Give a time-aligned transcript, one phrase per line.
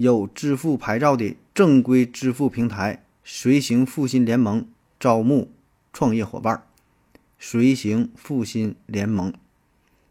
[0.00, 4.66] 有支付牌照的正规支付平台“随行复兴联盟”
[4.98, 5.52] 招募
[5.92, 6.62] 创业伙伴。
[7.38, 9.30] 随行复兴联盟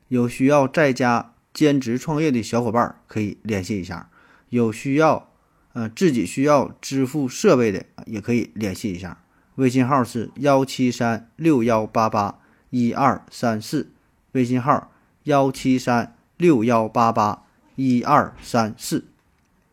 [0.08, 4.12] 有需要在家兼职创业的小伙伴可以联系一下，
[4.50, 5.32] 有需要
[5.74, 9.24] 呃自己需要支付设备的也可以联系一下。
[9.56, 13.92] 微信号是幺七三六幺八八一二三四，
[14.34, 14.92] 微信号
[15.24, 17.44] 幺七三六幺八八
[17.76, 19.06] 一二三四，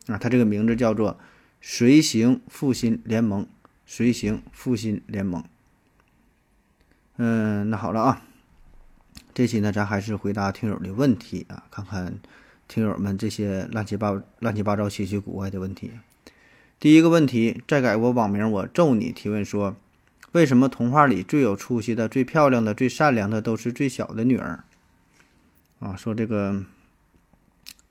[0.06, 1.18] 啊，它这个名字叫做
[1.60, 3.46] “随行复兴联盟”，
[3.86, 5.44] 随行复兴联盟。
[7.16, 8.22] 嗯，那好了啊，
[9.34, 12.18] 这期呢，咱还是回答听友的问题啊，看看
[12.68, 15.92] 听友们这些乱七八乱七八糟、稀奇古怪的问题。
[16.78, 19.10] 第一个问题，再改我网名，我咒你。
[19.10, 19.76] 提问说，
[20.32, 24.64] 为什么童话里最有出息的、最漂亮的、最善良的都是最小的女儿？
[25.78, 26.64] 啊，说这个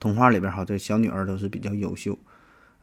[0.05, 2.15] 童话里边哈，这小女儿都是比较优秀。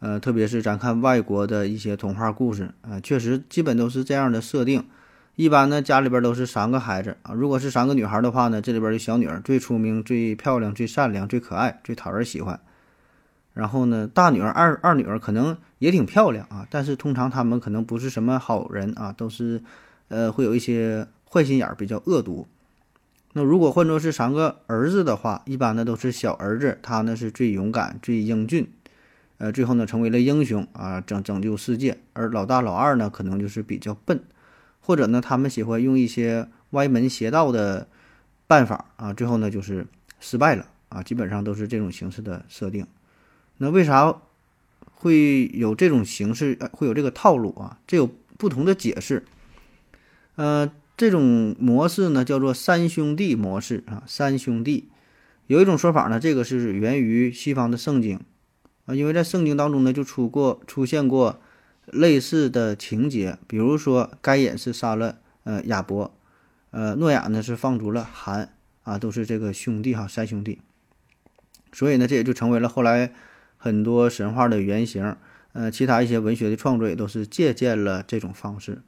[0.01, 4.85] 呃，特别是咱看外国的一些童话故事，啊，确实基本都是这样的设定。
[5.37, 12.59] 一般呢，家里边都是三个孩子啊，如果是三个女孩的话呢，这里边的小女儿最出名、最漂亮、最善良、最可爱、最讨人喜欢。
[13.55, 19.63] 然后呢，大女儿、二二女儿可能也挺漂亮啊，但是通常她们可能不是什么好人啊，都是，
[20.09, 22.49] 呃，会有一些坏心眼儿，比较恶毒。
[23.35, 28.71] 那如果换作是三个儿子的话，一般呢都是小儿子，他呢是最勇敢、最英俊，
[29.39, 31.99] 呃，最后呢成为了英雄啊，拯拯救世界。
[32.13, 34.23] 而老大、老二呢，可能就是比较笨，
[34.81, 37.89] 或者呢他们喜欢用一些歪门邪道的
[38.47, 39.87] 办法啊，最后呢就是
[40.21, 42.87] 失败了啊，基本上都是这种形式的设定。
[43.57, 44.15] 那为啥
[44.95, 47.79] 会有这种形式，会有这个套路啊？
[47.87, 49.25] 这有不同的解释。
[50.37, 50.71] 呃，
[51.03, 54.05] 这种模式呢叫做三兄弟模式啊。
[54.07, 54.89] 三兄弟
[55.49, 58.21] 有一种说法呢，这个是源于西方的圣经
[58.87, 61.41] 啊，因为在圣经当中呢就出过出现过
[61.87, 66.15] 类似的情节，比如说该隐是杀了呃亚伯，
[66.71, 68.55] 呃诺亚呢是放逐了韩
[68.85, 70.61] 啊，都是这个兄弟哈，三兄弟。
[71.73, 73.13] 所以呢，这也就成为了后来。
[73.65, 75.15] 很多神话的原型，
[75.53, 78.83] 呃，其他一些文学的创作也都是借鉴了这种方式。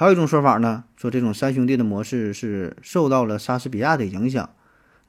[0.00, 4.48] 还有一种说法呢，说这种三兄弟的模式是受到了莎士比亚的影响。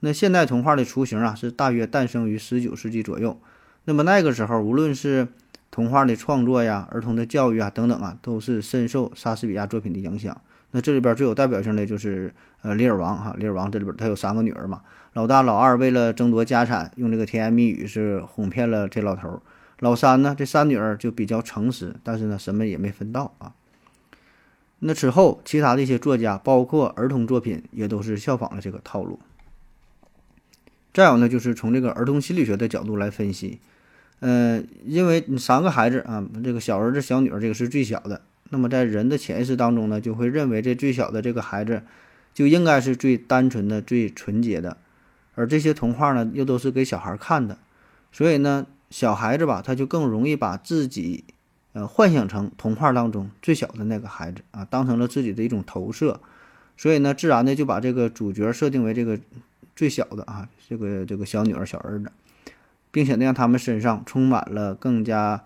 [0.00, 3.40] 那现代童话的雏形啊，是大约诞生于十九世纪左右。
[3.84, 5.28] 那么那个时候，无论是
[5.70, 10.36] 童话的创作呀、儿童的教育啊等等啊，都是深受莎士比亚作品的影响。
[10.72, 14.82] 那这里边最有代表性的就是呃《李尔王》哈，《李尔王》这里边他有三个女儿嘛。
[15.12, 19.40] 老大、老二为了争夺家产，用这个甜言蜜语是哄骗了这老头儿。
[19.78, 23.52] 老三呢，这三女儿就比较诚实，但是呢，什么也没分到啊。
[24.80, 29.20] 那此后，其他的一些作家，包括儿童作品，也都是效仿了这个套路。
[30.92, 33.60] 再有呢，就是从这个儿童心理学的角度来分析，
[34.20, 41.82] 呃，因为你三个孩子啊，这个小儿子、小女儿，这个是最小的，那么在人的潜意识当中呢，就会认为这最小的这个孩子
[42.32, 44.78] 就应该是最单纯的、最纯洁的。
[45.34, 47.58] 而这些童话呢，又都是给小孩看的，
[48.10, 51.24] 所以呢，小孩子吧，他就更容易把自己，
[51.72, 56.20] 呃，幻想成童话当中最小的那个孩子啊，当成了自己的一种投射，
[56.76, 59.18] 所以呢，自然的就把这个主角设定为这个
[59.76, 62.10] 最小的啊，这个这个小女儿、小儿子，
[62.90, 65.44] 并且呢，让他们身上充满了更加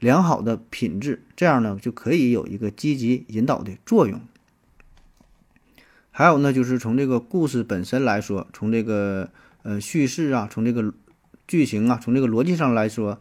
[0.00, 4.20] 良好的品质，这样呢，就可以有一个积极引导的作用。
[6.10, 9.30] 还有呢，就是从这个故事本身来说，从这个
[9.62, 10.92] 呃叙事啊，从这个
[11.46, 13.20] 剧情啊，从这个逻辑上来说，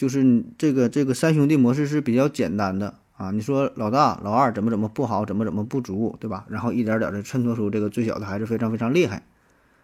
[0.00, 3.30] 就是这个这个三兄弟模式是比较简单的啊。
[3.32, 6.46] 你说老大、老二怎么怎么不好，怎么怎么不足，对吧？
[6.48, 9.24] 然后一点点的衬托出这个最小的孩子非常非常厉害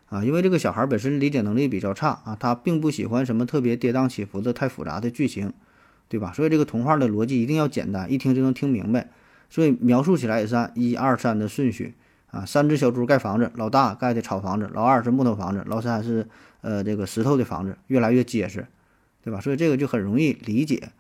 [0.09, 0.25] 啊。
[0.25, 5.53] 因为这个小孩本身理解能力比较差啊，他并不喜欢什么特别跌宕起伏的太复杂的剧情，
[6.09, 6.33] 对吧？
[6.33, 9.11] 所以这个童话的逻辑一定要简单，一听就能听明白。
[9.51, 11.95] 所以描述起来也是按一二三的顺序。
[12.31, 16.27] 啊，三只小猪盖房子，老大盖的草房子，老二是木头房子，老三是
[16.63, 18.67] 呃这个石头的房子，越来越结实，
[19.27, 19.41] 对吧？
[19.41, 20.91] 所以这个就很容易理解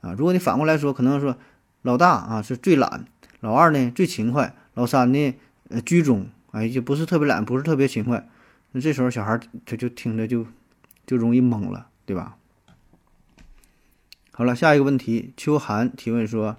[0.00, 0.14] 啊。
[0.16, 1.36] 如果你反过来说，可能说
[1.82, 3.04] 老大啊是最懒，
[3.40, 5.34] 老二呢最勤快，老三呢
[5.68, 8.26] 呃居中，哎就不是特别懒，不是特别勤快，
[8.72, 10.46] 那这时候小孩他就听着就
[11.06, 12.36] 就容易懵了，对吧？
[14.32, 16.56] 好了，下一个问题，秋寒提问说：“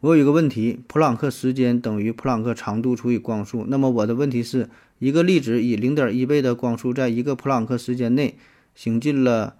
[0.00, 3.64] 我有一个问题，普朗克时间等于普朗克长度除以光速。
[3.68, 4.68] 那么我的问题是
[4.98, 8.36] 一个粒子以零点一倍的光速，在一个普朗克时间内
[8.74, 9.56] 行进了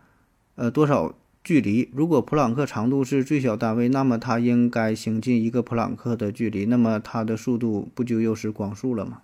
[0.56, 1.90] 呃多少距离？
[1.92, 9.22] 如果普朗克长度是最小单位，那么它应该行进一个普朗克的距离，那么它的速度不就又是光速了吗？”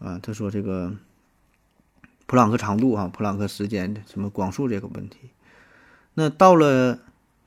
[0.00, 0.94] 啊，他说这个
[2.26, 5.18] 普朗克长度啊，普朗克时间什么光速这个问题。
[6.14, 6.98] 那到了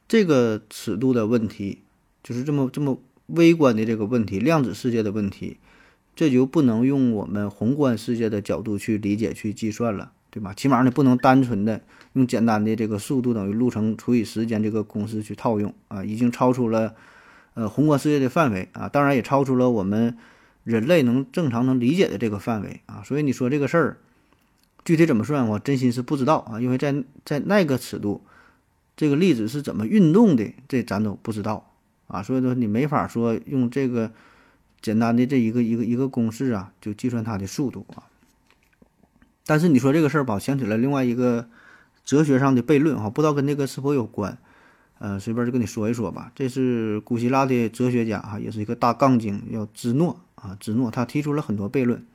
[0.07, 1.83] 这个尺度的问题，
[2.23, 5.57] 就是这么这么微观的这个问题，量子世界的问题，
[6.15, 10.53] 这就不能用我们宏观世界的角度去理解、去计算了，对吧？
[10.53, 11.81] 起码呢，不能单纯的
[12.13, 16.93] 用简单的这个速度等于路程除以时间这个公式去套用啊，已经超出了
[17.55, 20.15] 呃宏观世界的范围啊，当然也超出了我们
[20.63, 23.01] 人类能正常能理解的这个范围啊。
[23.03, 23.97] 所以你说这个事儿
[24.85, 28.21] 具体怎么算，我真心是不知道啊，因为在在那个尺度。
[28.99, 30.51] 这个粒子是怎么运动的？
[30.67, 31.71] 这咱都不知道
[32.07, 34.11] 啊，所以说你没法说用这个
[34.81, 38.01] 简单的这一个一个一个公式啊，就计算它的速度啊。
[39.47, 41.47] 但是你说这个事儿吧，想起来另外一个
[42.05, 44.37] 哲学上的悖论哈，不知道跟这个是否有关？
[44.99, 46.31] 呃，随便就跟你说一说吧。
[46.35, 52.05] 这是古希腊的哲学家哈，也是一个大杠精，叫芝诺啊，芝诺他提出了很多悖论。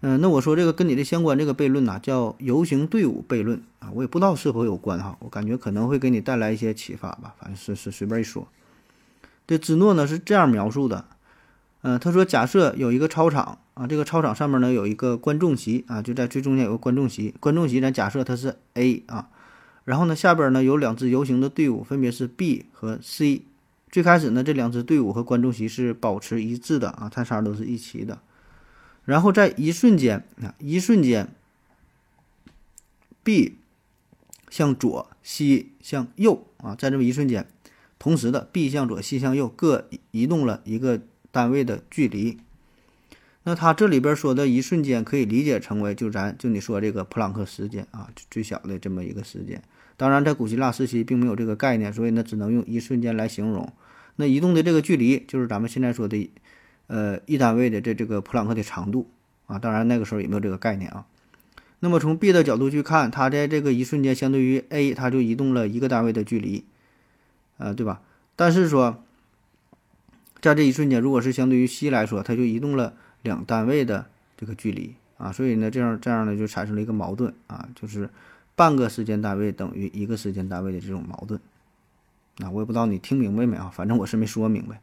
[0.00, 8.46] 嗯，那我说这个跟你的相关这个悖论呐，叫游行队伍悖论啊，我也不知道是否有关哈，我感觉可能会给你带来一些启发吧，反正是是随便一说。
[9.46, 11.06] 这芝诺呢是这样描述的，
[11.82, 19.28] 嗯，他说假设有一个操场啊，这个操场上面呢有一个观众席啊，就在最中间有个观众席，观众席咱假设它是 A 啊，
[19.84, 23.42] 然后呢下边呢有两支游行的队伍，分别是 B 和 C，
[23.90, 28.18] 最开始呢这两支队伍和观众席是保持一致的啊，它仨都是一齐的。
[29.04, 31.28] 然后在一瞬间啊，一瞬间
[33.22, 33.56] ，B
[34.48, 37.46] 向左，C 向右啊，在这么一瞬间，
[37.98, 40.98] 同时的 B 向左，C 向右，各移动了一个
[41.30, 42.38] 单位的距离。
[43.46, 49.62] 那它这里边说的一瞬间，可以理解成为就咱就你说这个普朗克时间啊，最小的这么一个时间。
[49.96, 53.72] 当然，在古希腊时期并没有这个概念，所以呢，只能用一瞬间来形容。
[54.16, 56.30] 那移动的这个距离，就是咱们现在说的。
[56.88, 59.10] 呃，一单位的这这个普朗克的长度
[59.46, 61.04] 啊，当然那个时候也没有这个概念啊。
[61.80, 66.64] 那么从 B 的角度去看，它在这个一瞬间相对于 A，它就移动了一个单位的距离，
[67.58, 68.02] 呃，对吧？
[68.36, 69.02] 但是说，
[70.40, 72.94] 在这一瞬间，如果是相对于 C 来说，它就移动了
[73.26, 74.06] 两单位的
[74.38, 75.30] 这个距离啊。
[75.30, 78.08] 所以呢，这样这样呢就产生了一个矛盾啊，就是
[78.54, 81.38] 半个时间单位等于一个时间单位的这种矛盾。
[82.38, 83.70] 啊，我也不知道你听明白没啊？
[83.74, 84.80] 反正我是没说明白。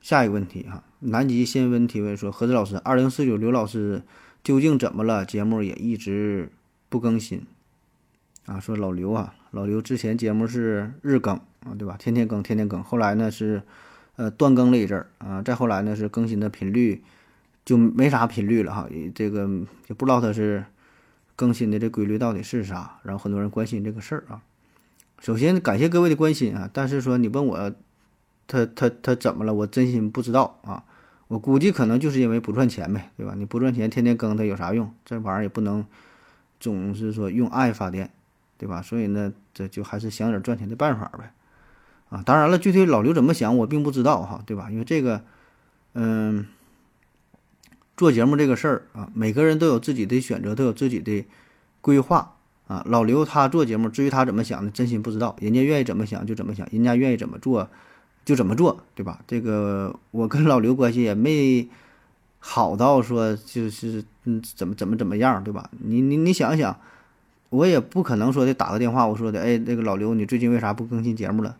[0.00, 4.02] 下一个问题哈，南极先温提问说：何子老师，二零四九刘老师
[4.42, 5.24] 究竟怎么了？
[5.24, 6.50] 节目也一直
[6.88, 7.42] 不更新
[8.46, 8.58] 啊。
[8.58, 11.96] 说老刘啊，老刘之前节目是日更啊，对吧？
[11.98, 12.82] 天天更，天天更。
[12.82, 13.62] 后来呢是
[14.18, 17.02] 呃断更了一阵儿啊，再后来呢是更新的频率
[17.64, 18.86] 就没啥频率了哈。
[19.14, 19.48] 这个
[19.86, 20.66] 也不知道他是
[21.34, 24.42] 更新的这规律到底是啥，然后很多人关心这个事儿啊。
[25.18, 27.72] 首先感谢各位的关心啊，但是说你问我。
[28.50, 29.52] 他他他怎么了？
[29.52, 30.82] 我真心不知道啊！
[31.26, 33.34] 我估计可能就是因为不赚钱呗，对吧？
[33.36, 34.90] 你不赚钱，天天更它有啥用？
[35.04, 35.84] 这玩意儿也不能
[36.58, 38.10] 总是说用爱发电，
[38.56, 38.80] 对吧？
[38.80, 41.30] 所以呢，这就还是想点赚钱的办法呗。
[42.10, 44.70] 啊，当然了，具体老刘怎么想，我并不知道哈，对吧？
[44.70, 45.22] 因为这个，
[45.94, 46.46] 嗯，
[47.96, 51.24] 做节目这个事儿啊，每个人都有自己的选择，都有自己的
[51.80, 52.34] 规划
[52.66, 52.84] 啊。
[52.86, 55.36] 老刘他做节目，至于他怎么想的，真心不知道。
[55.40, 57.68] 人家愿意怎么想就怎么想，人家愿意怎么做。
[58.24, 59.20] 就怎么做，对吧？
[59.26, 61.66] 这个我跟老刘关系也没
[62.40, 65.70] 好到说就是嗯怎么怎么怎么样，对吧？
[65.78, 66.78] 你你你想想，
[67.48, 71.56] 我也不可能说的打个电话，我说的哎，那个老刘，你最近为啥不更新节目了，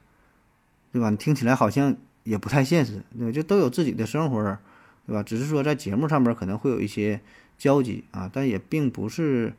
[0.92, 1.11] 对吧？
[1.11, 3.33] 你听起来好像也不太现实，对吧？
[3.33, 4.59] 就都有自己的生活，
[5.07, 5.23] 对吧？
[5.23, 7.21] 只是说在节目上面可能会有一些
[7.57, 9.52] 交集啊，但也并不是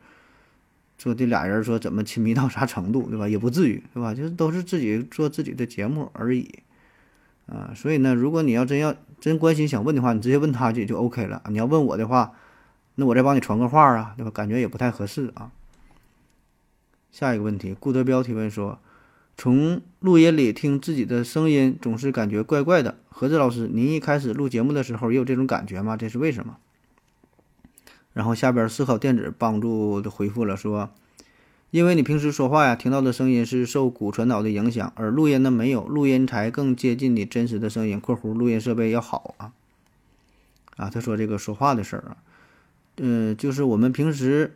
[0.98, 3.28] 说这俩人说怎么亲密到啥程度，对吧？
[3.28, 4.14] 也不至于，对吧？
[4.14, 6.60] 就是都是自己做自己的节目而已。
[7.46, 11.42] 啊，所以呢，如果你要真要真关心想问的话，你直接问他就就 OK 了。
[11.48, 12.32] 你要问我的话，
[12.94, 14.30] 那我再帮你传个话啊，对吧？
[14.30, 15.50] 感觉也不太合适啊。
[17.10, 18.78] 下一个问题，顾德彪提问说：
[19.40, 22.98] 从录音里听自己的声音，总是感觉怪怪的。
[23.08, 25.96] 何子老师，您一开始录节目的时候也有这种感觉吗？
[25.96, 26.58] 这是为什么？
[28.12, 30.90] 然后下边思考电子帮助的回复了说。
[31.70, 37.96] 因为你平时说话呀，听到的声音是受骨传导的影响，而录音呢没有，录音才更接近你真实的声音。
[37.98, 39.52] （括弧录音设备要好啊。）
[40.76, 42.16] 啊，他说这个说话的事儿啊，
[42.98, 44.54] 嗯，就是我们平时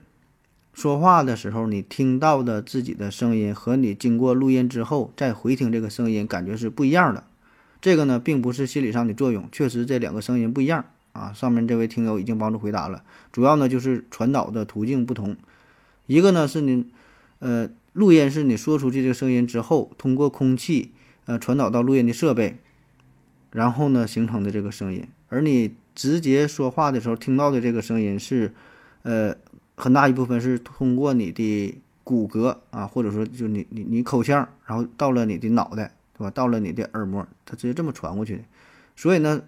[0.74, 7.24] 说话的时候，你听到的自己的声音和你经过录音之后再回听这个声音，感觉是不一样的。
[7.80, 11.32] 这个呢，并不是心理上的作用，确实这两个声音不一样啊。
[11.32, 15.36] 上面这位听友已经帮助回答了，主要呢就是传导的途径不同。
[16.06, 16.86] 一个呢是你，
[17.38, 20.90] 呃，录音是你说出去这个声音之后，通过空气
[21.26, 22.58] 呃传导到录音的设备，
[23.52, 28.52] 然后呢形成的这个声音，而你直接说话的时候听到的这个声音是，
[29.02, 29.36] 呃。
[29.76, 36.30] 很大一部分是通过你的骨骼啊，或者说就你你你口腔，然后到了你的脑袋，对吧？
[36.30, 38.42] 到了你的耳膜，它直接这么传过去的。
[38.94, 39.42] 所以呢，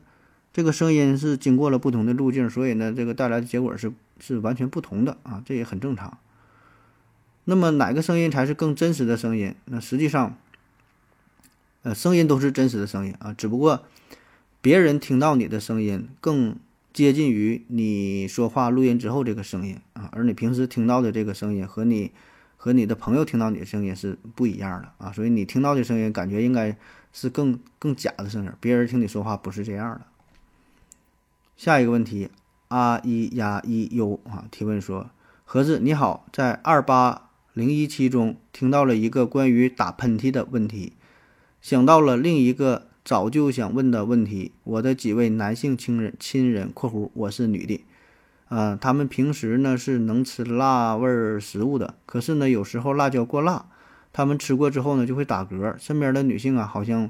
[0.53, 6.19] 这个声音是经过了不同的路径，所以呢，这个带来的结果是是完全不同的啊，这也很正常。
[7.45, 9.55] 那么哪个声音才是更真实的声音？
[9.67, 10.37] 那实际上，
[11.83, 13.85] 呃，声音都是真实的声音啊，只不过
[14.61, 16.57] 别人听到你的声音更。
[16.97, 22.11] 接近于你说话录音之后这个声音啊，而你平时听到的这个声音和你
[22.57, 26.75] 和你的朋友听到你的声音是不一样的啊，所以你听到的声音感觉应该
[27.13, 30.07] 是更更假的声音，别人听你说话不是这样的。
[31.55, 32.31] 下一个问题，
[32.69, 35.11] 阿一呀一 u 啊提问说，
[35.45, 40.95] 盒子你好，在二八零一期中听到了一个关于打喷嚏的问题，
[41.61, 42.86] 想到了另一个。
[43.07, 47.85] 早就想问的问题，我的几位男性亲人亲人（括弧我是女的），
[48.51, 53.67] 啊，他们平时呢是能吃辣味儿食物的，可是呢有时候辣椒过辣，
[54.13, 55.79] 他们吃过之后呢就会打嗝。
[55.79, 57.09] 身边的女性啊好像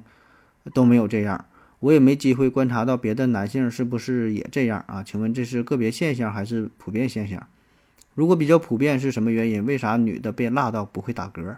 [0.75, 1.47] 都没有这样，
[1.81, 5.03] 我也没机会观察到别的男性是不是也这样啊？
[5.03, 7.49] 请问这是个别现象还是普遍现象？
[8.15, 9.65] 如果比较普遍是什么原因？
[9.65, 11.57] 为啥女的被辣到不会打嗝？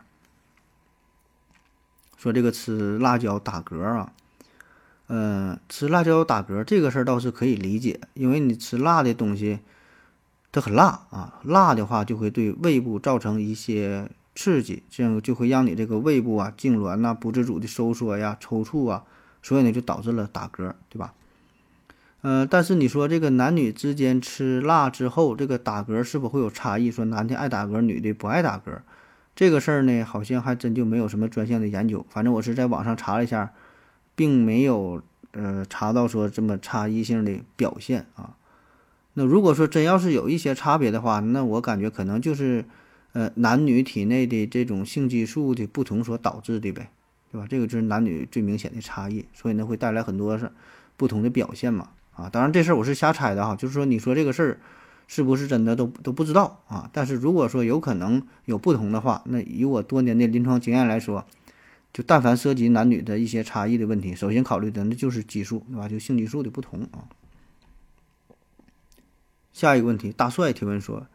[2.17, 4.13] 说这个吃辣椒打嗝啊？
[5.11, 9.61] 嗯，吃辣椒打嗝这个事儿倒是可以理解，因为你吃辣的东西，
[10.53, 19.05] 它很辣啊，辣的话就会对胃部造成一些刺激，这样就会让你这个胃部啊痉挛呐、不自主的收缩呀、抽搐啊，
[19.43, 21.15] 所以呢就导致了打嗝，对吧？
[22.21, 26.91] 嗯，但是你说这个男女之间吃辣之后，这个打嗝是否会有差异？
[26.91, 28.81] 说男的爱打嗝，女的不爱打嗝，
[29.35, 32.05] 这个事儿呢，好像还真就没有什么专项的研究。
[32.11, 33.55] 反正我是在网上查了一下。
[34.19, 38.35] 并没有呃查到说这么差异性的表现啊。
[39.15, 42.65] 那如果说真要是有一些差别的话，那我感觉可能就是
[43.13, 46.91] 呃男女体内的这种性激素的不同所导致的呗，
[47.31, 47.47] 对吧？
[47.49, 50.51] 这个就是男女最明显的差异，所以呢会带来很多是
[50.97, 52.29] 不同的表现嘛啊。
[52.29, 54.59] 当然这事儿我是瞎猜的哈，就是说你说这个事儿
[55.07, 56.91] 是不是真的都都不知道啊。
[56.93, 61.25] 但是如果说有可能有不同的话，那以我多年的临床经验来说。
[61.99, 65.89] 就但凡涉及男女的一些差异的问题，首先考虑的那就是激素，对吧？
[65.89, 67.11] 就性激素的不同啊。
[69.53, 71.09] 下一个问题，大帅提问说，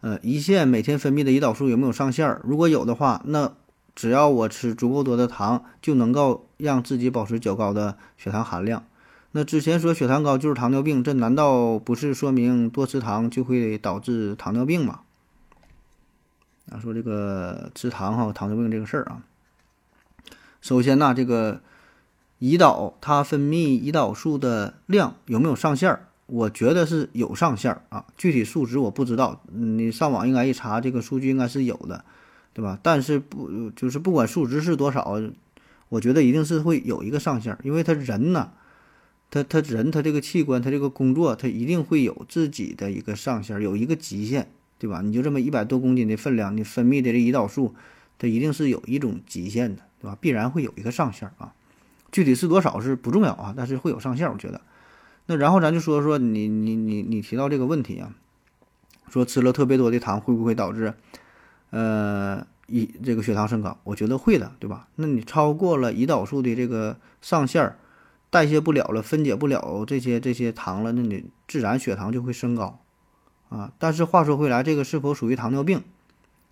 [0.00, 2.40] 呃，胰腺每天分泌的胰岛素有没有上限？
[2.44, 3.52] 如果有的话，那
[3.96, 8.84] 只要我吃足够多的糖，就能够让自己保持较高的血糖含量。
[9.32, 15.00] 那之前说血糖高就是糖尿病，这难道不是说明多吃糖就会导致糖尿病吗？
[16.70, 19.24] 啊，说这个吃糖哈，糖尿病这个事儿啊。
[20.68, 21.62] 首先呢，这个
[22.40, 26.08] 胰岛它分泌胰岛素的量有没有上限儿？
[26.26, 29.40] 我觉得是有上限儿啊，具体数值我不知道。
[29.50, 32.04] 你上网应该一查，这个数据应该是有的，
[32.52, 32.78] 对吧？
[32.82, 35.18] 但是不就是不管数值是多少，
[35.88, 38.50] 我觉得一定是会有一个上限儿，因为他人呢，
[39.30, 45.00] 他他人他这个器官他这个工作他一定会有自己的一个上限儿，有一个极限，对吧？
[45.00, 47.74] 你就这么一百多公斤的分量，你分泌的这胰岛素，
[48.18, 49.87] 它一定是有一种极限的。
[50.00, 50.16] 对吧？
[50.20, 51.52] 必然会有一个上限啊，
[52.12, 54.60] 具体是多少是不重要啊，但是会有上限，我觉得。
[55.26, 58.14] 那然后咱就说说你你你你提到这个问题啊，
[59.10, 60.94] 说吃了特别多的糖会不会导致
[61.70, 63.76] 呃胰这个血糖升高？
[63.84, 64.88] 我觉得会的，对吧？
[64.94, 67.76] 那你超过了胰岛素的这个上限，
[68.30, 72.80] 代谢不了了，分解不了这些这些糖了，那你自然血糖就会升高
[73.50, 73.72] 啊。
[73.78, 75.82] 但是话说回来，这个是否属于糖尿病，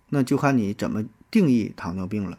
[0.09, 2.37] 那就看你怎么定义糖尿病了。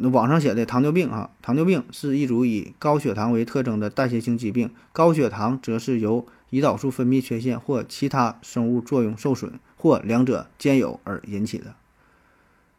[0.00, 11.74] 那网上写的糖尿病啊，糖尿病是一组以高血糖为特征的代谢性疾病，高血糖则是由胰岛素分泌缺陷或其他生物作用受损或两者兼有而引起的。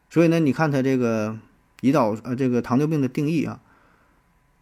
[0.09, 1.39] 所以呢，你看它这个
[1.81, 3.59] 胰岛呃这个糖尿病的定义啊，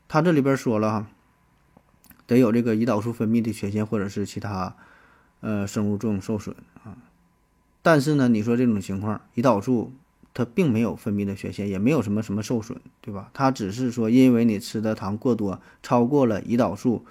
[0.08, 1.08] 它这里边说了哈，
[2.25, 4.75] 得有这个胰岛素分泌的缺陷或者是其他
[5.41, 6.98] 呃生物作用受损啊。
[7.82, 9.91] 但是呢，你说这种情况，胰岛素。
[10.39, 13.29] 它并没有分泌的缺陷，也没有什么什么受损，对吧？
[13.34, 17.05] 它只是说，因为你吃的糖过多，超过了胰岛素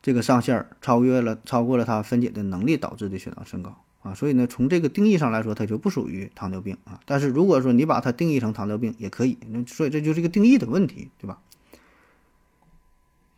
[0.00, 6.98] 这个上限，超越了超过了它分解的能力导致的血糖升高啊，所以呢，从这个定义上来说，它就不属于糖尿病啊。
[7.04, 11.38] 但是如果说你把它定义成糖尿病也可以，那所以这就是一个定义的问题，对吧？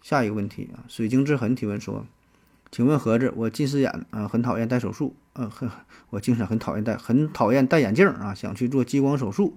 [0.00, 2.06] 下一个问题啊，水晶之痕提问说，
[2.70, 5.70] 请问盒子，我近视眼啊，很讨厌戴手术，呃，很
[6.10, 9.56] 我经常很讨厌戴，很讨厌戴眼镜啊，想去做激光手术，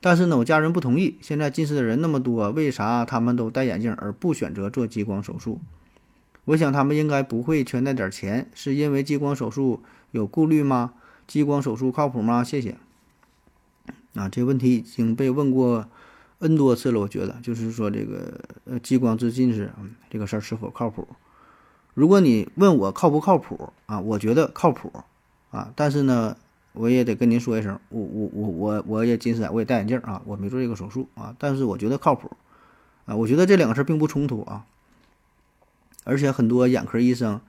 [0.00, 1.16] 但是呢，我家人不同意。
[1.20, 5.60] 现在近视的人那么多，为啥他们都戴眼镜而不选择做激光手术？
[6.44, 9.82] 我想他们应该不会缺那点钱，是因为激光手术。
[10.12, 10.92] 有顾虑吗？
[11.26, 12.44] 激光手术靠谱吗？
[12.44, 12.76] 谢谢。
[14.14, 15.88] 啊，这个问题已经被问过
[16.38, 17.00] N 多次了。
[17.00, 19.72] 我觉得就是说这个呃激光治近视，
[20.08, 21.08] 这个事儿是否靠谱？
[21.94, 24.92] 如果你问我靠不靠谱啊，我觉得靠谱
[25.50, 25.72] 啊。
[25.74, 26.36] 但是呢，
[26.72, 31.34] 我也得跟您说一声，我我我我我也近视眼，我也戴眼镜啊，我没做这个手术啊。
[31.38, 32.30] 但是我觉得靠谱
[33.06, 34.66] 啊，我觉得这两个事儿并不冲突啊。
[36.04, 37.40] 而且很多眼科医生。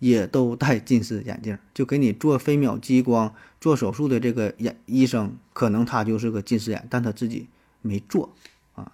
[0.00, 7.48] 也都戴近视眼镜，就给你做飞秒激光做手术的这个眼医生，可能他就是个近视眼，但他自己
[7.80, 8.34] 没做
[8.74, 8.92] 啊。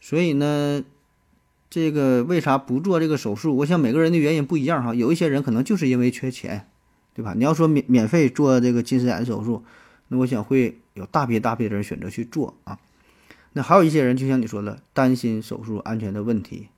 [0.00, 0.82] 所以呢，
[1.70, 3.56] 这个为啥不做这个手术？
[3.58, 4.92] 我想每个人的原因不一样哈。
[4.92, 6.66] 有一些人可能就是因为缺钱，
[7.14, 7.32] 对吧？
[7.36, 9.64] 你要说免免费做这个近视眼手术，
[10.08, 12.78] 那我想会有大批大批的人选择去做啊。
[13.52, 16.68] 那还有一些人，就像你说的，担心手术安全的问题，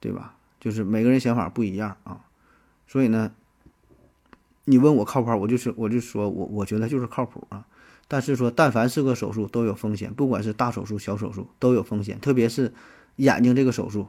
[0.00, 0.36] 对吧？
[0.60, 2.24] 就是每个人想法不一样啊，
[2.86, 3.32] 所以呢，
[4.64, 7.66] 你问我靠谱，我就是我就说我我觉得就是靠谱啊。
[8.08, 12.72] 但是说，但凡是个手术都有风险，不管是大手术、小手术都有风险，特别是
[13.16, 14.08] 眼睛这个手术，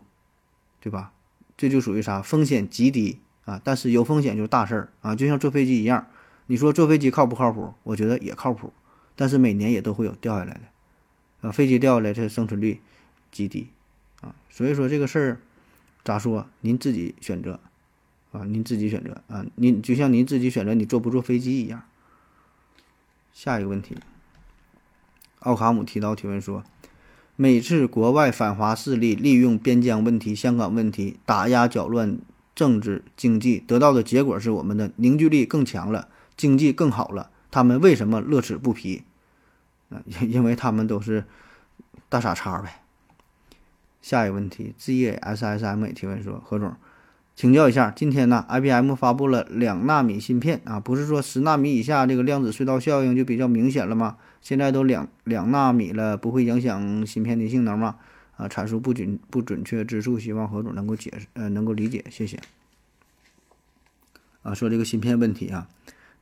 [0.80, 1.14] 对吧？
[1.58, 2.22] 这就属于啥？
[2.22, 5.16] 风险极低啊，但是有风险就是大事儿啊。
[5.16, 6.08] 就像坐飞机一样，
[6.48, 7.74] 你说坐飞机靠不靠谱？
[7.84, 8.74] 我觉得也靠谱，
[9.16, 11.52] 但是每年也都会有掉下来的啊。
[11.52, 12.82] 飞机掉下来，这生存率
[13.32, 13.70] 极低
[14.22, 14.36] 啊。
[14.50, 15.42] 所以说这个事儿。
[16.04, 16.48] 咋说？
[16.62, 17.60] 您自己选择，
[18.32, 21.82] 啊，您自己选择啊，您就像您自己选择你坐不坐飞机一样。
[23.34, 23.98] 下一个问题，
[25.40, 26.64] 奥卡姆提到提问说，
[27.38, 32.18] 每次国外反华势力利用边疆问题、香港问题打压搅乱
[32.56, 37.30] 政治经济，得到的结果是我们的凝聚力更强了，经济更好了。
[37.52, 39.04] 他们为什么乐此不疲？
[39.90, 41.26] 啊， 因为他们都是
[42.08, 42.82] 大傻叉呗。
[44.02, 46.74] 下一个问题，Z S S M 提问说：何总，
[47.36, 54.16] 请教一下，今天呢，I B M 发布了两纳米芯片啊，不是说十纳米以下这个量子隧道效应就比较明显了吗？
[54.42, 57.98] 现在都两两纳米了，不会影响芯片的性能吗？
[58.38, 62.40] 啊，阐述不准不准确之处，希望何总能够解释，呃，能够理解，谢谢。
[64.42, 65.68] 啊，说这个芯片问题啊，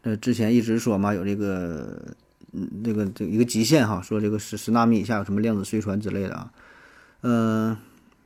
[0.02, 2.16] 那之前一直说嘛，有这个，
[2.54, 6.52] 嗯，这个这一个极限哈，说这个十十纳米以下有什么量子隧传之类的啊。
[7.22, 7.78] 嗯，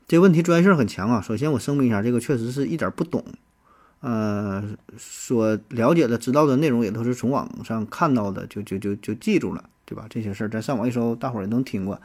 [0.08, 1.20] 这问题专业性很强啊。
[1.20, 3.24] 首先，我声明一下，这个确实是一点不懂。
[4.00, 4.63] 呃，
[4.98, 10.06] 所了解的、知道的内容也都是从网上看到的，就就就就记住了，对吧？
[10.10, 12.00] 这些事儿咱上网一搜，大伙儿也能听过。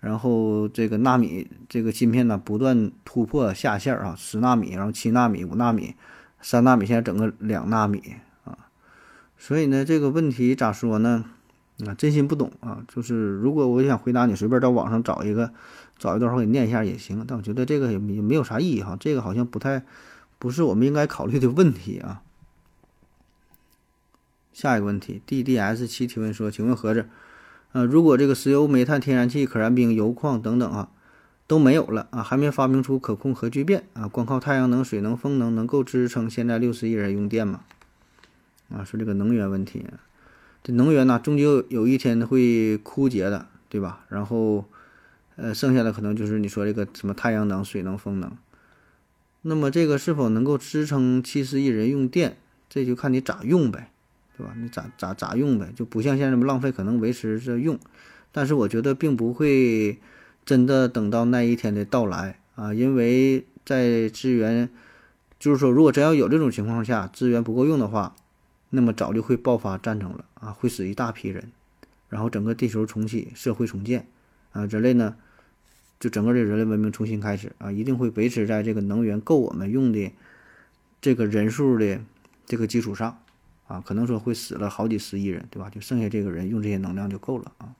[0.00, 5.94] 然后这个纳米这个芯片呢，不断突破下限啊，十纳米，然后七纳米、五纳米、
[6.42, 8.58] 三纳米，现在整个两纳米啊。
[9.38, 11.24] 所以呢，这个问题咋说呢？
[11.86, 12.82] 啊，真心不懂啊。
[12.92, 15.50] 就是如果我想回答你，随便到网上找一个。
[16.02, 19.84] 找一段话给念一下也行，但我觉得这个也也没有啥意义哈，这个好像不太
[20.40, 22.22] 不是我们应该考虑的问题啊。
[24.52, 27.08] 下一个问题，D D S 七提问说，请问盒子，
[27.70, 30.90] 呃，如果这个石油、煤炭、天然气、可燃冰、油矿等等啊
[31.46, 37.60] 都没有了啊，还没发明出可控核聚变啊，光靠太阳能、水能、风能能够支撑现在六十亿人用电吗？
[38.70, 39.86] 啊，说这个能源问题，
[40.64, 44.04] 这能源呢，终究有一天会枯竭的，对吧？
[44.08, 44.64] 然后。
[45.36, 48.36] 呃，剩下的可能就是你说这个什么太阳能、水能、风能，
[49.42, 52.36] 那么这个是否能够支撑七十亿人用电，
[52.68, 53.90] 这就看你咋用呗，
[54.36, 54.52] 对吧？
[54.56, 57.78] 你咋咋咋用呗，就不像现在这么浪费，可能维持着用。
[58.30, 59.98] 但是我觉得并不会
[60.44, 64.68] 真的等到那一天的到来啊，因为在资源，
[65.38, 68.14] 就是说如果真要有这种情况下，资源不够用的话，
[68.70, 71.50] 那么早就会爆发战争了啊，会死一大批人，
[72.08, 74.06] 然后整个地球重启，社会重建。
[74.52, 75.16] 啊，人类呢，
[75.98, 80.12] 就整个这人类文明重新开始啊，一定会维持在这个能源够我们用的
[81.00, 82.00] 这个人数的
[82.46, 83.18] 这个基础上
[83.66, 85.70] 啊，可能说会死了好几十亿人，对吧？
[85.70, 87.74] 就剩下这个人用这些能量就够了啊。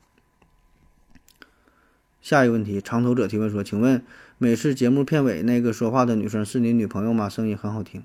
[2.21, 4.03] 下一个问题，长头者提问说：“请问
[4.39, 7.29] 每次节目片尾那个说话的女生是你女朋友吗？
[7.29, 8.03] 声音很好听。”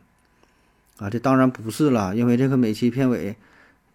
[0.97, 3.37] 啊，这当然不是了，因为这个每期片尾。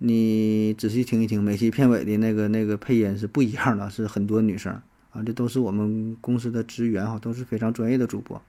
[0.04, 4.72] 你仔细听一听，每期片尾的那个那个配音是不一样的，是很多女生
[5.12, 8.42] 啊，这都是我们公司的职员哈，都是非常专业的主播。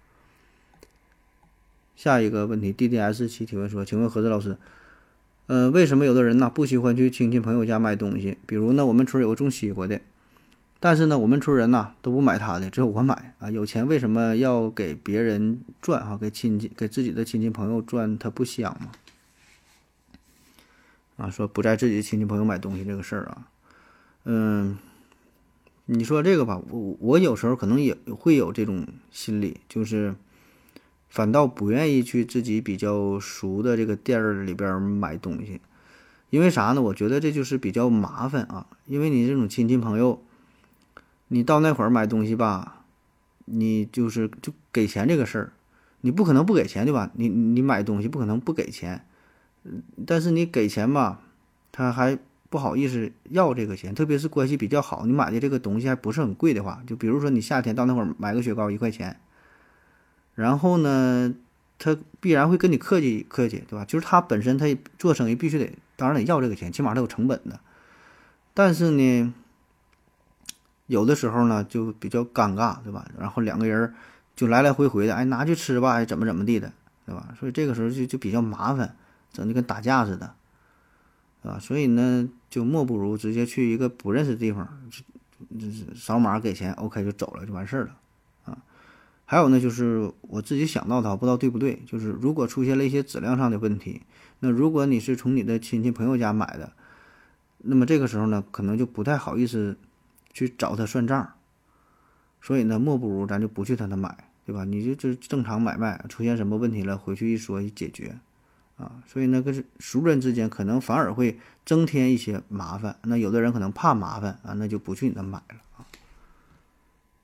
[1.96, 4.58] 下一个问题，D D S 七提问说，请问何子老师，
[5.46, 8.40] 呃，为什么有的人呢不喜欢去亲戚朋友家买东西？
[8.48, 10.02] 比如呢，我们村有个种西瓜的，
[10.80, 13.52] 但是呢，我们村人呐都不买他的，只有我买啊。
[13.52, 16.18] 有钱为什么要给别人赚哈？
[16.18, 18.92] 给亲戚给自己的亲戚朋友赚，他不香吗？
[21.16, 23.48] 啊，说不在自己亲戚朋友买东西这个事儿啊，
[24.26, 24.78] 嗯，
[25.86, 30.16] 你说这个吧，我我有时候可能也会有这种心理，就是
[31.10, 35.62] 反倒不愿意去自己比较熟的这个店儿里边买东西，
[36.32, 36.82] 因为啥呢？
[36.82, 40.20] 我觉得这就是比较麻烦啊，因为你这种亲戚朋友，
[41.28, 42.86] 你到那会儿买东西吧，
[43.46, 45.54] 你就是就给钱这个事儿，
[46.02, 47.12] 你不可能不给钱对吧？
[47.14, 49.06] 你你买东西不可能不给钱。
[50.06, 51.22] 但是你给钱吧，
[51.72, 52.18] 他还
[52.50, 59.20] 不好意思要这个钱，特别是关系比较好，你买的这个东西还不是很贵的话，就比如说你夏天到那会儿买个雪糕一块钱，
[60.36, 61.34] 然后呢，
[61.80, 63.86] 他必然会跟你客气客气，对吧？
[63.86, 64.66] 就是他本身他
[65.00, 67.60] 做生意必须得，当然得要这个钱，起码他有成本的。
[68.54, 69.34] 但是呢，
[70.88, 73.08] 有的时候呢就比较尴尬，对吧？
[73.18, 73.94] 然后两个人
[74.36, 76.72] 就来来回回的，哎，拿去吃吧，怎么怎么地的，
[77.06, 77.34] 对吧？
[77.40, 78.96] 所以这个时候就就比较麻烦。
[79.34, 80.36] 整的跟打架似的，
[81.42, 81.60] 啊？
[81.60, 84.80] 所以呢，就莫不如直接去一个不认识的地方，
[85.60, 87.98] 就是扫码给钱，OK 就走了，就完事儿了，
[88.46, 88.64] 啊。
[89.26, 94.04] 还有呢，就是我自己想到的，不知道对不对，就是如果出现了一些质量上的问题，
[94.40, 96.72] 那如果你是从你的亲戚朋友家买的，
[97.58, 99.78] 那么这个时候呢，可能就不太好意思
[100.32, 101.34] 去找他算账，
[102.42, 104.66] 所以呢，莫不如咱就不去他那买，对吧？
[104.66, 108.20] 你就就正常买卖，出现什么问题了，回去一说一解决。
[108.84, 112.98] 啊，所以呢，跟熟人之间可能反而会增添一些麻烦。
[113.04, 115.88] 那有的人可能怕麻烦啊，那就不去你那买了啊。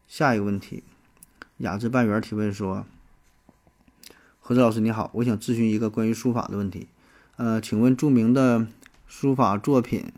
[0.07, 0.83] 下一个问题，
[1.57, 2.85] 雅致半圆提问说
[4.39, 6.87] ：“何子老师你好，我想咨询一个关于书法的问题。
[7.35, 8.65] 呃，请问著名的
[9.05, 10.11] 书法作品，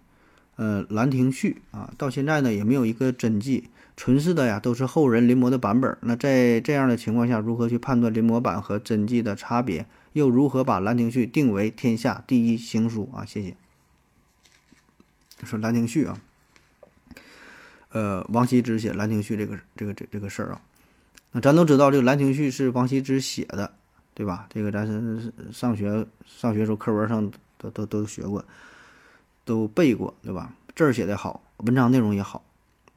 [0.57, 5.97] 呃，《兰亭序》啊，到现在呢也没有一个真迹，存世的呀都是后人临摹的版本。
[6.01, 13.25] 那在这样的情况下，如何去判断临摹版和真迹的差别？”又如何把《兰亭序》定为天下第一行书啊？
[13.25, 13.55] 谢谢。
[15.43, 16.21] 说《兰亭序》啊，
[17.89, 20.61] 呃，王羲之写《兰亭序》这个这个这这个事儿啊，
[21.31, 23.73] 那咱都知道这个《兰亭序》是王羲之写的，
[24.13, 24.47] 对吧？
[24.49, 28.45] 这个咱是上学上学时候课文上都都都学过，
[29.43, 30.53] 都背过，对吧？
[30.75, 32.43] 字儿写的好，文章内容也好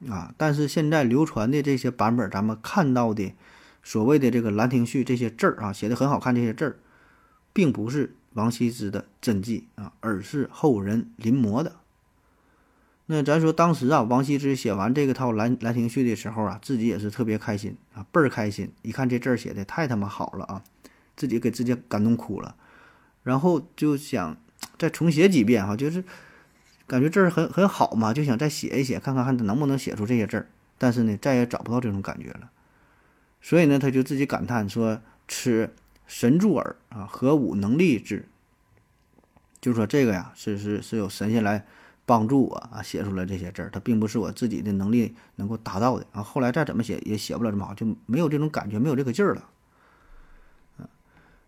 [0.07, 0.31] 啊。
[0.37, 3.33] 但是现在流传的这些版本，咱们看到的
[3.81, 6.77] 所谓的这个《兰亭序》这些字儿啊，写的很好看，这些字儿。
[7.55, 11.77] 并不是王羲之的真迹啊，而是后人临摹的。
[13.05, 18.73] 那咱说当时啊，王羲之写完这个套《兰兰亭序》的时候啊，自己也是特别开心啊，倍儿开心。
[18.81, 20.63] 一看这字儿写的太他妈好了啊，
[21.15, 22.57] 自己给自己感动哭了。
[23.23, 24.35] 然后就想
[24.77, 26.03] 再重写几遍哈，就是
[26.87, 30.49] 感觉字儿很很好嘛，就想再写一写，看看还能不能写出这些字儿。
[30.77, 32.49] 但是呢，再也找不到这种感觉了。
[33.41, 35.71] 所以呢，他就自己感叹说：“吃。”
[36.07, 38.27] 神助耳啊，何武能力之？
[39.61, 41.65] 就说这个呀，是是是有神仙来
[42.05, 46.21] 帮助我啊，写出来这些字儿，它并不是我自己的能力能够达到的啊。
[46.21, 49.49] 后来再怎么写也写不了这么好，就没有这种感觉，没有这个劲儿了。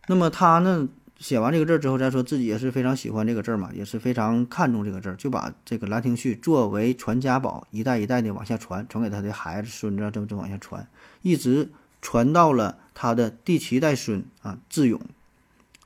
[0.07, 0.89] 那么他呢，
[1.19, 10.87] 写完这个字儿之后，再说自己也是非常喜欢这个字儿嘛，也是非常看重这个字儿，就把这个《兰亭序》作为传家宝，一代一代的往下传，传给他的孩子、孙子，这么这么往下传，
[11.21, 11.69] 一直。
[11.99, 14.99] 传到了他的第七代孙啊，智勇，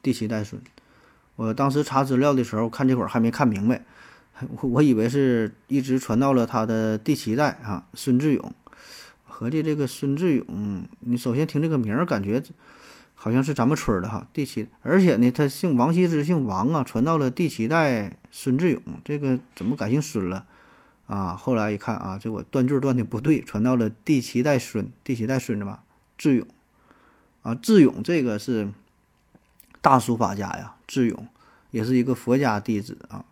[0.02, 0.62] 第七代孙。
[1.36, 3.84] 我当时查资料的时候，看这会儿还没看明白，
[4.62, 8.54] 我 我以为是一直传到了他的第七代啊，孙志勇。
[9.26, 12.42] 合计这个孙志勇，你首先听这个名儿，感觉
[13.14, 14.70] 好像是咱们村的哈，第七。
[14.82, 20.46] 而且呢，他姓王羲之，姓王啊，传到了第七代孙志勇，这个怎么改姓孙了？
[21.08, 25.80] 啊，后来一看啊，这我断句断的不对，传到了第七代孙，第七代孙子嘛。
[26.18, 26.48] 智勇，
[27.44, 28.70] 啊，智勇这个是
[29.82, 31.28] 大书法家呀，智勇
[31.72, 33.26] 也是一个佛家弟子啊，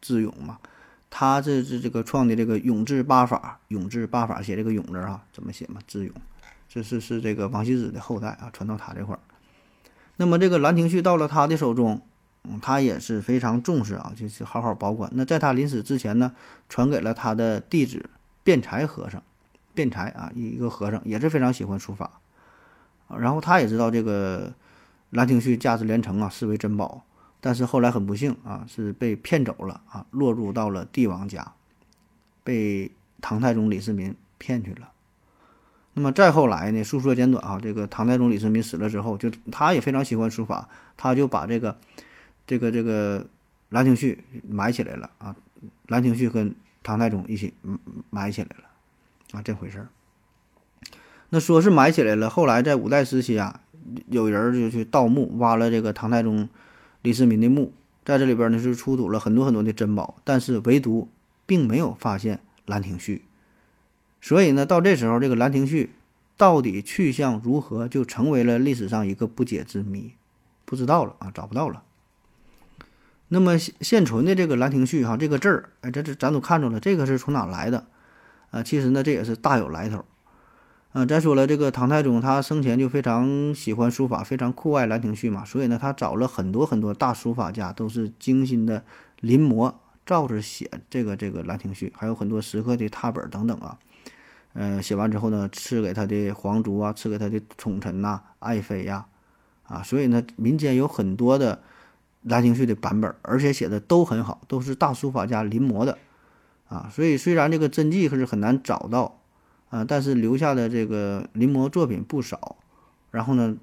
[0.00, 0.58] 智勇嘛，
[1.10, 5.80] 他这这这个创的这个永字八法，永字八法写这个永字啊，怎么写嘛？
[5.86, 6.14] 智勇，
[6.68, 9.20] 这是是这个王羲之的后代啊，传到他这块儿。
[10.16, 12.02] 那么这个《兰亭序》到了他的手中，
[12.44, 15.10] 嗯，他也是非常重视啊，就是好好保管。
[15.14, 16.34] 那在他临死之前呢，
[16.68, 18.08] 传给了他的弟子
[18.44, 19.22] 辩才和尚。
[19.72, 22.20] 辩才啊，一个和尚也是非常喜欢书法，
[23.18, 24.48] 然后他也知道这个
[25.10, 27.04] 《兰亭序》价值连城啊，视为珍宝，
[27.40, 31.52] 但是后来很不幸啊，是被骗走了啊，落入到了帝王家，
[32.44, 34.90] 被唐太宗李世民骗去了。
[35.92, 41.76] 那么再后来呢，述说简短啊，这个唐太宗李世民死了之后，就他也非常喜欢书法，他就把这个
[42.46, 43.26] 这个这个
[43.70, 45.34] 兰亭序埋起来了啊，
[45.88, 47.52] 兰亭序跟唐太宗一起
[48.10, 48.64] 埋起来了
[49.32, 49.88] 啊，这回事儿。
[51.30, 53.60] 那说是埋起来了，后来在五代时期啊，
[54.08, 56.48] 有人就去盗墓，挖了这个唐太宗
[57.02, 57.72] 李世民的墓，
[58.04, 61.08] 在这里边呢是出土了很多很多的珍宝，但是唯独
[61.46, 63.22] 并没有发现兰亭序。
[64.20, 65.90] 所以呢，到这时候这个兰亭序
[66.36, 70.12] 到底去向如何，就成为了历史上一个不解之谜，
[70.64, 71.84] 不知道了啊，找不到了。
[73.28, 77.86] 那么现现存的这个兰亭序哈，这个字儿，哎，这这咱都看出了，这个是从哪来的？
[78.50, 80.04] 啊，其实呢，这也是大有来头。
[80.92, 88.82] 嗯，再说了，这个唐太宗他生前就非常喜欢书法，非常酷爱《兰亭序》嘛，所以呢，他找了很多很多大书法家，都是精心的
[89.20, 89.72] 临摹，
[90.04, 93.78] 照着写这个这个《兰亭序》，还有很多石刻的拓本等等啊。
[94.54, 99.06] 嗯，写完之后呢，赐给他的皇族啊，赐给他的宠臣呐、爱妃呀，
[99.68, 101.54] 啊，所以呢，民间有很多的
[102.22, 105.96] 《兰亭序》的版本，而且写的都很好，都是大书法家临摹的，
[106.68, 109.19] 啊，所以虽然这个真迹可是很难找到。
[109.70, 112.56] 啊，但是留下的这个临摹作品不少，
[113.10, 113.56] 然后呢，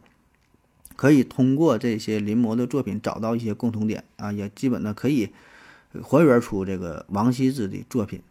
[0.95, 5.29] 可以通过这些临摹的作品找到一些共同点啊，也基本呢可以
[6.01, 8.21] 还原出这个王羲之的作品。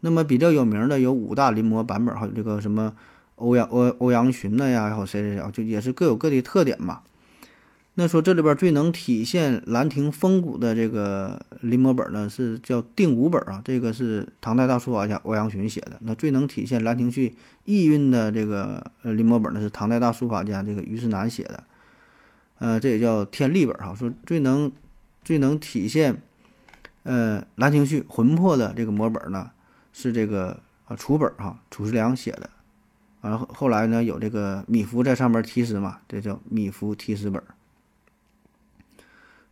[0.00, 2.94] 那么比较有名的有五大临摹版本，还有这个什么
[3.36, 7.00] 欧阳欧欧阳询的呀，还有谁谁谁，就也是各有各的特点嘛。
[7.96, 13.62] 那说这里边最能体现兰亭风骨的这个临摹本呢，是叫定武本啊。
[13.64, 15.92] 这个是唐代大书法家欧阳询写的。
[16.00, 21.62] 那最能体现兰亭序意蕴的这个呃临摹本呢，是唐代大书法家这个虞世南写的。
[22.58, 23.94] 呃，这也叫天历本哈。
[23.94, 24.72] 说最能
[25.22, 26.20] 最能体现
[27.04, 29.52] 呃兰亭序魂魄的这个摹本呢，
[29.92, 32.50] 是这个啊楚本哈，褚时良写的。
[33.20, 37.40] 完了后来呢，有这个米芾在上面题诗嘛，这叫米芾题诗本。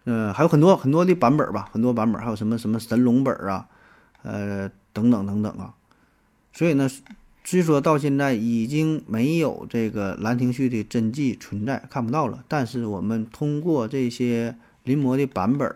[0.04, 3.68] 嗯，还有很多很多的版本吧，很多版本，还有什么什么神龙本啊，
[4.22, 5.74] 呃，等等等等啊。
[6.52, 6.90] 所以呢，
[7.44, 15.74] 虽说到现在已经没有这个《兰亭序》的真迹存在，看不到了，但是我们通过这些临摹的版本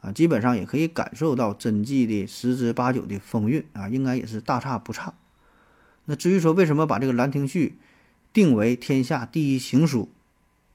[0.00, 5.14] 啊，基本上也可以感受到真迹的十之八九的风韵啊，应该也是大差不差。
[6.04, 7.78] 那至于说为什么把这个《兰亭序》
[8.32, 10.10] 定为天下第一行书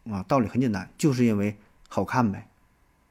[0.10, 1.58] 啊，道理很简单，就是因为
[1.88, 2.48] 好看呗。